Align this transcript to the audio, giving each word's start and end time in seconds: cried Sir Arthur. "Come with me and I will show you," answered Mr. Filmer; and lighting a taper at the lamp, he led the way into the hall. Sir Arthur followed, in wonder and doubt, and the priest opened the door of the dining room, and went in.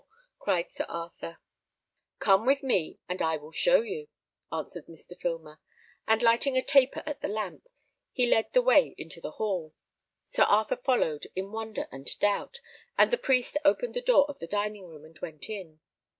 cried 0.39 0.71
Sir 0.71 0.87
Arthur. 0.89 1.37
"Come 2.17 2.47
with 2.47 2.63
me 2.63 2.97
and 3.07 3.21
I 3.21 3.37
will 3.37 3.51
show 3.51 3.81
you," 3.81 4.07
answered 4.51 4.87
Mr. 4.87 5.15
Filmer; 5.15 5.59
and 6.07 6.23
lighting 6.23 6.57
a 6.57 6.63
taper 6.63 7.03
at 7.05 7.21
the 7.21 7.27
lamp, 7.27 7.67
he 8.11 8.25
led 8.25 8.51
the 8.51 8.63
way 8.63 8.95
into 8.97 9.21
the 9.21 9.33
hall. 9.33 9.75
Sir 10.25 10.41
Arthur 10.45 10.77
followed, 10.77 11.27
in 11.35 11.51
wonder 11.51 11.87
and 11.91 12.09
doubt, 12.17 12.61
and 12.97 13.11
the 13.13 13.17
priest 13.19 13.57
opened 13.63 13.93
the 13.93 14.01
door 14.01 14.25
of 14.27 14.39
the 14.39 14.47
dining 14.47 14.87
room, 14.87 15.05
and 15.05 15.19
went 15.19 15.47
in. 15.47 15.81